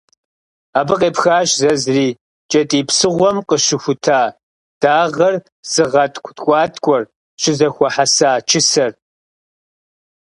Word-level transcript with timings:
Абы 0.79 0.95
къепхащ 0.99 1.49
зэзри- 1.61 2.07
кӏэтӏий 2.51 2.83
псыгъуэм 2.87 3.37
къыщыхута 3.47 4.21
дагъэр 4.81 5.35
зыгъэткӏу 5.71 6.33
ткӏуаткӏуэр 6.35 7.03
щызэхуэхьэса 7.41 8.31
«чысэр». 8.49 8.91